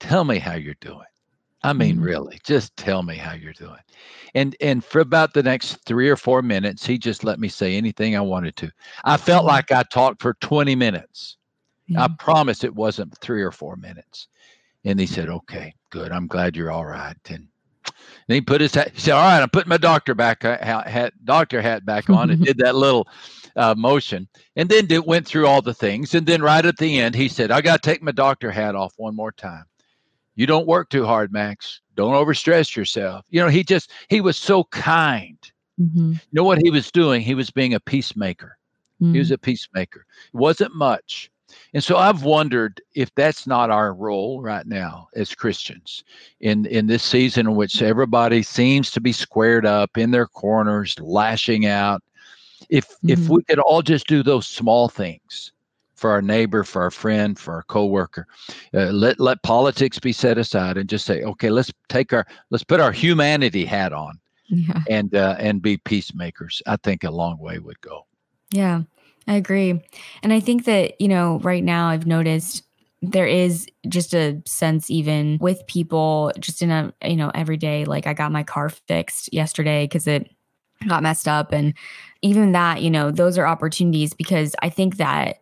[0.00, 1.06] Tell me how you're doing.
[1.62, 2.04] I mean, mm-hmm.
[2.04, 3.80] really, just tell me how you're doing.
[4.34, 7.76] And and for about the next three or four minutes, he just let me say
[7.76, 8.70] anything I wanted to.
[9.04, 9.48] I felt mm-hmm.
[9.48, 11.36] like I talked for 20 minutes.
[11.88, 12.04] Yeah.
[12.04, 14.28] I promise it wasn't three or four minutes.
[14.84, 16.12] And he said, Okay, good.
[16.12, 17.16] I'm glad you're all right.
[17.30, 17.48] And
[18.28, 20.58] and he put his hat, he said, All right, I'm putting my doctor back uh,
[20.58, 23.06] hat, doctor hat back on and did that little
[23.54, 24.28] uh, motion.
[24.56, 26.14] And then it went through all the things.
[26.14, 28.74] And then right at the end, he said, I got to take my doctor hat
[28.74, 29.64] off one more time.
[30.34, 31.80] You don't work too hard, Max.
[31.94, 33.24] Don't overstress yourself.
[33.30, 35.38] You know, he just, he was so kind.
[35.80, 36.12] Mm-hmm.
[36.12, 37.22] You know what he was doing?
[37.22, 38.58] He was being a peacemaker.
[39.00, 39.12] Mm-hmm.
[39.12, 39.34] He was mm.
[39.34, 40.06] a peacemaker.
[40.32, 41.30] It wasn't much.
[41.74, 46.04] And so I've wondered if that's not our role right now as Christians
[46.40, 50.98] in, in this season in which everybody seems to be squared up in their corners,
[51.00, 52.02] lashing out,
[52.68, 53.10] if mm-hmm.
[53.10, 55.52] if we could all just do those small things
[55.94, 58.26] for our neighbor, for our friend, for our coworker,
[58.74, 62.64] uh, let let politics be set aside and just say, okay, let's take our let's
[62.64, 64.82] put our humanity hat on, yeah.
[64.88, 66.62] and uh, and be peacemakers.
[66.66, 68.06] I think a long way would go.
[68.50, 68.82] Yeah,
[69.26, 69.82] I agree,
[70.22, 72.62] and I think that you know right now I've noticed
[73.02, 77.84] there is just a sense even with people just in a you know every day
[77.84, 80.28] like i got my car fixed yesterday because it
[80.86, 81.52] got messed up.
[81.52, 81.74] And
[82.22, 85.38] even that, you know, those are opportunities because I think that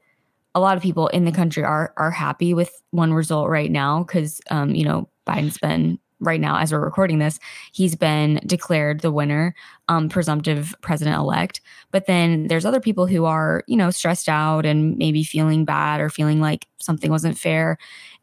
[0.54, 4.04] a lot of people in the country are are happy with one result right now
[4.04, 7.38] because um, you know Biden's been right now as we're recording this
[7.72, 9.54] he's been declared the winner
[9.88, 11.60] um, presumptive president elect
[11.90, 16.00] but then there's other people who are you know stressed out and maybe feeling bad
[16.00, 17.78] or feeling like something wasn't fair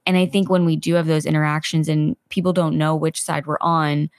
[0.06, 3.46] and i think when we do have those interactions and people don't know which side
[3.46, 4.10] we're on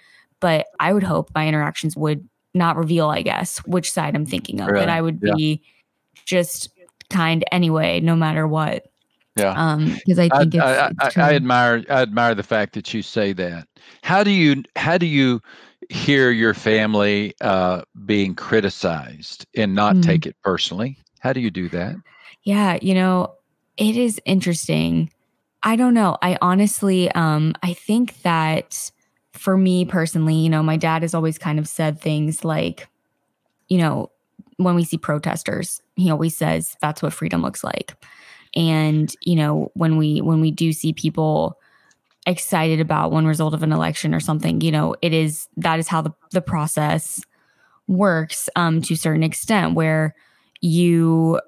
[0.41, 4.61] but i would hope my interactions would not reveal i guess which side i'm thinking
[4.61, 4.81] of Really?
[4.87, 5.35] that i would Yeah.
[5.35, 5.63] be
[6.25, 6.69] just
[7.11, 8.87] kind anyway no matter what
[9.37, 9.53] Yeah.
[9.57, 11.23] um because i I, think it's, I, it's I, true.
[11.23, 13.67] I admire I admire the fact that you say that.
[14.03, 15.41] How do you how do you
[15.89, 20.03] hear your family uh, being criticized and not Mm.
[20.03, 20.97] take it personally?
[21.21, 21.97] How do you do that?
[22.45, 23.35] Yeah, you know,
[23.77, 25.11] it is interesting.
[25.63, 26.17] I don't know.
[26.23, 28.91] I honestly um I think that
[29.33, 32.89] for me personally, you know, my dad has always kind of said things like,
[33.69, 34.11] you know,
[34.57, 37.95] when we see protesters, he always says that's what freedom looks like.
[38.55, 41.59] And, you know, when we when we do see people
[42.27, 45.89] excited about one result of an election or something, you know, it is that is
[45.89, 47.21] how the, the process
[47.89, 50.15] works um to a certain extent where
[50.61, 51.41] you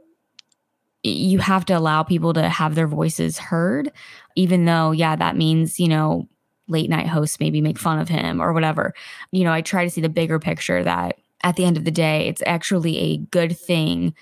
[1.03, 3.91] you have to allow people to have their voices heard
[4.37, 6.29] even though yeah that means you know
[6.67, 8.95] late night hosts maybe make fun of him or whatever.
[9.31, 11.91] You know i try to see the bigger picture that at the end of the
[11.91, 14.15] day it's actually a good thing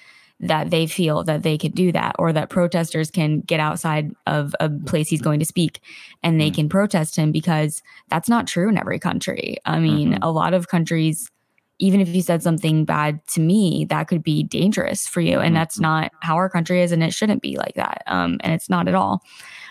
[0.42, 4.55] that they feel that they could do that or that protesters can get outside of
[4.61, 5.81] a place he's going to speak
[6.22, 6.55] and they Mm.
[6.55, 10.18] can protest him because that's not true in every country i mean Mhm.
[10.22, 11.31] a lot of countries
[11.78, 15.40] even if you said something bad to me, that could be dangerous for you.
[15.40, 15.83] And that's Mhm.
[15.83, 18.05] not how our country is, and it shouldn't be like that.
[18.07, 19.24] Um, and it's not at all.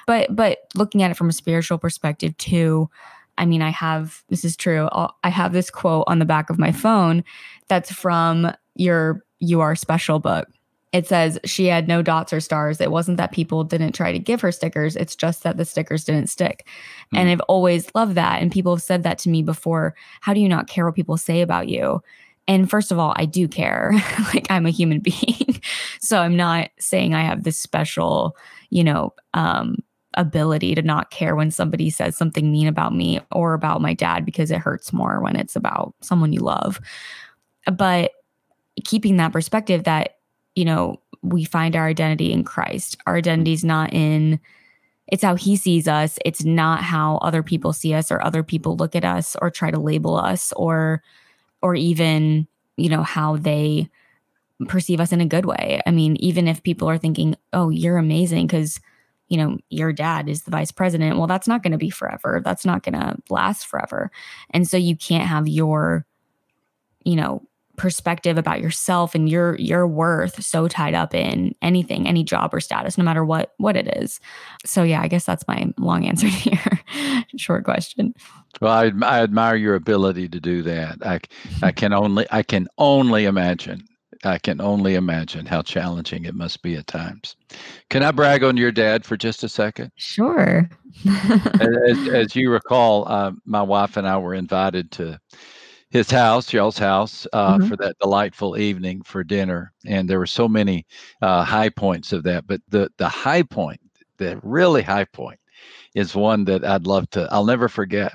[0.07, 2.89] But but looking at it from a spiritual perspective too,
[3.37, 4.89] I mean, I have this is true.
[4.91, 7.23] I'll- I have this quote on the back of my phone
[7.69, 10.49] that's from your "You Are Special" book.
[10.93, 12.81] It says she had no dots or stars.
[12.81, 14.95] It wasn't that people didn't try to give her stickers.
[14.97, 16.67] It's just that the stickers didn't stick.
[17.13, 17.31] And Mm.
[17.31, 18.41] I've always loved that.
[18.41, 19.95] And people have said that to me before.
[20.19, 22.01] How do you not care what people say about you?
[22.47, 23.93] And first of all, I do care.
[24.33, 25.61] like I'm a human being.
[26.01, 28.35] so I'm not saying I have this special,
[28.69, 29.77] you know, um,
[30.15, 34.25] ability to not care when somebody says something mean about me or about my dad
[34.25, 36.81] because it hurts more when it's about someone you love.
[37.71, 38.11] But
[38.83, 40.17] keeping that perspective that,
[40.55, 42.97] you know, we find our identity in Christ.
[43.05, 44.39] Our identity is not in
[45.07, 46.17] it's how he sees us.
[46.23, 49.69] It's not how other people see us or other people look at us or try
[49.69, 51.03] to label us or
[51.61, 53.89] or even, you know, how they
[54.67, 55.81] perceive us in a good way.
[55.85, 58.79] I mean, even if people are thinking, "Oh, you're amazing cuz
[59.29, 62.41] you know, your dad is the vice president." Well, that's not going to be forever.
[62.43, 64.11] That's not going to last forever.
[64.51, 66.05] And so you can't have your
[67.03, 67.43] you know,
[67.77, 72.59] perspective about yourself and your your worth so tied up in anything, any job or
[72.59, 74.19] status, no matter what what it is.
[74.65, 78.13] So yeah, I guess that's my long answer to your short question.
[78.59, 81.05] Well, I, I admire your ability to do that.
[81.05, 81.19] i
[81.61, 83.87] i can only I can only imagine.
[84.23, 87.35] I can only imagine how challenging it must be at times.
[87.89, 89.91] Can I brag on your dad for just a second?
[89.95, 90.69] Sure.
[91.59, 95.19] as, as you recall, uh, my wife and I were invited to
[95.91, 97.69] his house, y'all's house, uh, Mhm.
[97.69, 100.85] for that delightful evening for dinner, and there were so many
[101.21, 102.47] uh, high points of that.
[102.47, 103.81] But the the high point,
[104.17, 105.39] the really high point,
[105.95, 107.27] is one that I'd love to.
[107.31, 108.13] I'll never forget.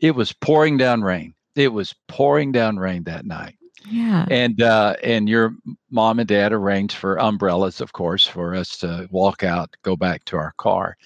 [0.00, 1.34] It was pouring down rain.
[1.56, 4.28] It was pouring down rain that night, yeah.
[4.28, 5.54] and uh, and your
[5.90, 10.24] mom and dad arranged for umbrellas, of course, for us to walk out, go back
[10.26, 10.96] to our car.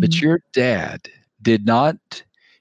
[0.00, 0.22] But Mhm.
[0.22, 1.08] your dad
[1.42, 1.96] did not.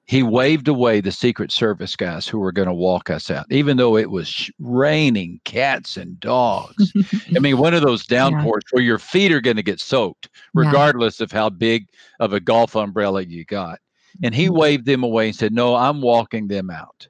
[0.07, 3.75] He waved away the Secret Service guys who were going to walk us out, even
[3.75, 6.93] though it was raining cats and dogs.
[7.35, 10.61] I mean, one of those downpours where your feet are going to get soaked, Yeah.
[10.61, 11.89] regardless of how big
[12.21, 13.79] of a golf umbrella you got.
[14.23, 14.55] And he Mhm.
[14.55, 17.07] waved them away and said, No, I'm walking them out.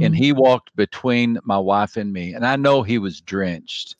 [0.00, 0.18] And Mm.
[0.18, 2.32] he walked between my wife and me.
[2.32, 3.96] And I know he was drenched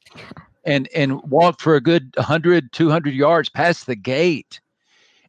[0.64, 4.62] and, and walked for a good 100, 200 yards past the gate.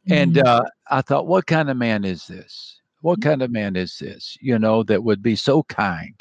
[0.08, 0.46] And Mm.
[0.46, 2.80] uh, I thought, what kind of man is this?
[3.02, 3.22] What Mm.
[3.22, 4.36] kind of man is this?
[4.40, 6.14] You know, that would be so kind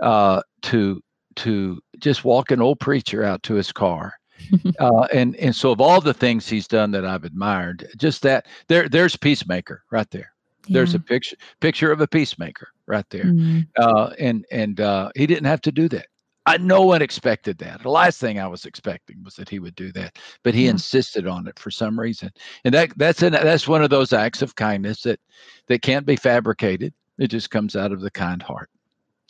[0.00, 1.02] uh, to
[1.36, 4.14] to just walk an old preacher out to his car.
[4.80, 8.46] uh, and and so of all the things he's done that I've admired, just that
[8.68, 10.32] there there's peacemaker right there.
[10.68, 13.24] There's a picture picture of a peacemaker right there.
[13.24, 13.66] Mm.
[13.76, 16.06] Uh, and and uh, he didn't have to do that.
[16.50, 17.82] I no one expected that.
[17.82, 20.70] The last thing I was expecting was that he would do that, but he Yeah.
[20.70, 22.30] insisted on it for some reason.
[22.64, 25.20] And that that's an, that's one of those acts of kindness that
[25.68, 26.92] that can't be fabricated.
[27.18, 28.70] It just comes out of the kind heart.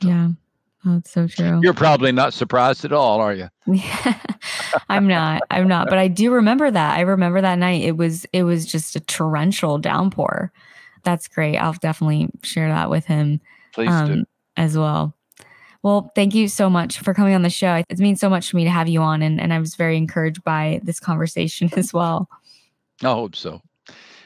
[0.02, 0.30] Yeah.
[0.86, 1.60] Oh, that's so true.
[1.62, 3.48] You're probably not surprised at all, are you?
[3.66, 4.18] Yeah.
[4.88, 5.42] I'm not.
[5.50, 5.90] I'm not.
[5.90, 6.96] But I do remember that.
[6.96, 7.82] I remember that night.
[7.82, 10.52] It was it was just a torrential downpour.
[11.02, 11.58] That's great.
[11.58, 13.40] I'll definitely share that with him.
[13.72, 14.24] Please um, do.
[14.56, 15.14] As well.
[15.82, 17.82] Well, thank you so much for coming on the show.
[17.88, 19.96] It means so much to me to have you on, and, and I was very
[19.96, 22.28] encouraged by this conversation as well.
[23.02, 23.62] I hope so.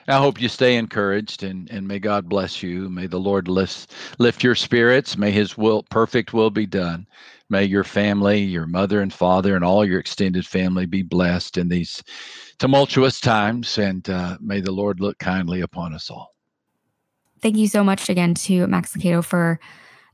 [0.07, 2.91] I hope you stay encouraged and, and may God bless you.
[2.91, 5.17] May the Lord lift, lift your spirits.
[5.17, 7.07] May his will, perfect will be done.
[7.49, 11.69] May your family, your mother and father, and all your extended family be blessed in
[11.69, 12.03] these
[12.59, 13.79] tumultuous times.
[13.79, 16.35] And uh, may the Lord look kindly upon us all.
[17.41, 19.59] Thank you so much again to Max Lucado for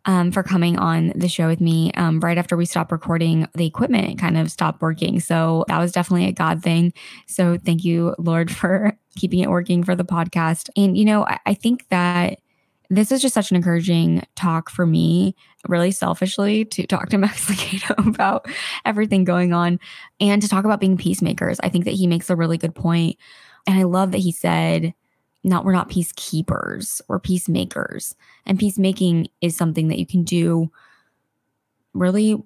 [0.06, 1.92] um, for coming on the show with me.
[1.92, 5.20] Um, right after we stopped recording, the equipment kind of stopped working.
[5.20, 6.92] So that was definitely a God thing.
[7.26, 10.70] So thank you, Lord, for keeping it working for the podcast.
[10.76, 12.38] And, you know, I, I think that
[12.92, 15.36] this is just such an encouraging talk for me,
[15.68, 18.46] really selfishly, to talk to Max Lucado about
[18.84, 19.78] everything going on
[20.18, 21.60] and to talk about being peacemakers.
[21.60, 23.16] I think that he makes a really good point.
[23.66, 24.94] And I love that he said,
[25.42, 28.14] not we're not peacekeepers we're peacemakers.
[28.46, 30.70] And peacemaking is something that you can do
[31.94, 32.42] really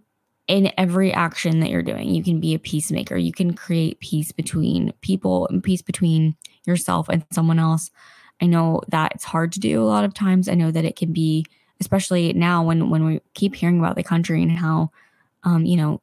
[0.47, 2.11] in every action that you're doing.
[2.11, 3.17] You can be a peacemaker.
[3.17, 6.37] You can create peace between people and peace between
[6.67, 7.91] yourself and someone else.
[8.43, 10.49] I know that it's hard to do a lot of times.
[10.49, 11.47] I know that it can be
[11.81, 14.91] especially now when when we keep hearing about the country and how
[15.43, 16.01] um you know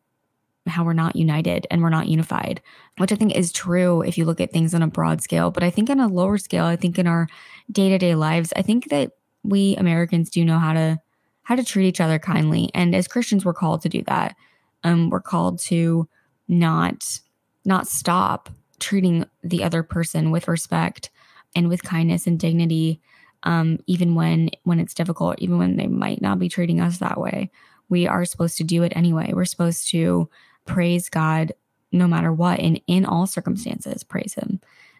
[0.67, 2.61] how we're not united and we're not unified,
[3.01, 5.51] which I think is true if you look at things on a broad scale.
[5.51, 7.27] But I think on a lower scale, I think in our
[7.71, 9.11] day to day lives, I think that
[9.43, 10.99] we Americans do know how to
[11.43, 14.35] how to treat each other kindly, and as Christians, we're called to do that.
[14.83, 16.07] Um, we're called to
[16.47, 17.19] not
[17.65, 18.49] not stop
[18.79, 21.09] treating the other person with respect
[21.55, 23.01] and with kindness and dignity,
[23.43, 27.19] um, even when when it's difficult, even when they might not be treating us that
[27.19, 27.49] way.
[27.89, 29.31] We are supposed to do it anyway.
[29.33, 30.29] We're supposed to
[30.65, 31.51] praise God
[31.91, 34.59] no matter what and in all circumstances praise him.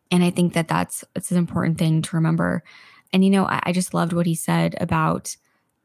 [0.09, 2.63] And i think that that's it's an important thing to remember.
[3.13, 5.35] And you know I, I, just loved what he said about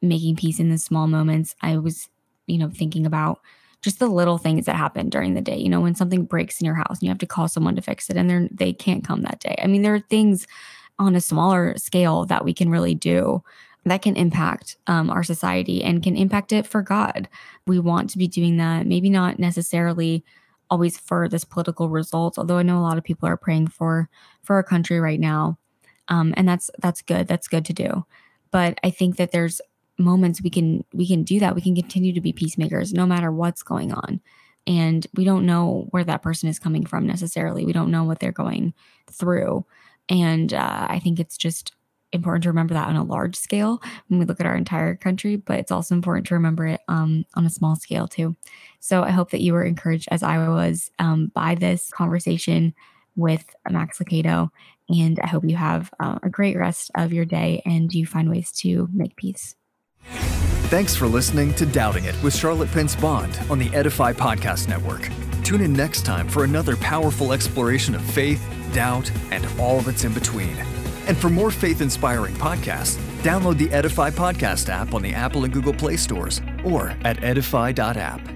[0.03, 1.55] making peace in the small moments.
[1.63, 2.09] I was
[2.47, 3.41] you know thinking about
[3.83, 5.57] just the little things that happen during the day.
[5.57, 7.83] You know when something breaks in your house and you have to call someone to
[7.83, 9.57] fix it and they're they can't come that day.
[9.63, 10.47] I mean there are things
[10.99, 13.43] on a smaller scale that we can really do
[13.87, 17.29] that can impact um, our society and can impact it for God.
[17.67, 20.25] We want to be doing that, maybe not necessarily
[20.71, 24.09] always for this political result, although I know a lot of people are praying for
[24.43, 25.59] for our country right now,
[26.09, 27.29] um, and that's that's good.
[27.29, 28.05] That's good to do.
[28.51, 29.61] But I think that there's
[29.99, 31.55] moments we can we can do that.
[31.55, 34.21] We can continue to be peacemakers no matter what's going on.
[34.67, 37.64] And we don't know where that person is coming from necessarily.
[37.64, 38.75] We don't know what they're going
[39.11, 39.64] through.
[40.09, 41.73] And uh, I think it's just
[42.17, 45.37] important to remember that on a large scale when we look at our entire country,
[45.37, 48.37] but it's also important to remember it um, on a small scale too.
[48.81, 52.75] So I hope that you were encouraged, as I was, um, by this conversation
[53.17, 54.51] with Max Lucado.
[54.89, 58.31] And I hope you have uh, a great rest of your day and you find
[58.31, 59.55] ways to make peace.
[60.69, 65.09] Thanks for listening to Doubting It with Charlotte Pence Bond on the Edify Podcast Network.
[65.45, 70.12] Tune in next time for another powerful exploration of faith, doubt, and all that's in
[70.12, 70.57] between.
[71.07, 75.53] And for more faith inspiring podcasts, download the Edify Podcast app on the Apple and
[75.53, 78.36] Google Play stores or at edify.app.